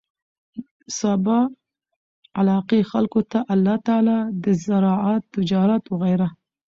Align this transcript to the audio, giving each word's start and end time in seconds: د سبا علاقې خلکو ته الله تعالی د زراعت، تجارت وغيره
د 0.55 0.59
سبا 0.99 1.39
علاقې 2.39 2.81
خلکو 2.91 3.21
ته 3.31 3.39
الله 3.53 3.77
تعالی 3.87 4.19
د 4.43 4.45
زراعت، 4.63 5.23
تجارت 5.35 5.83
وغيره 5.87 6.27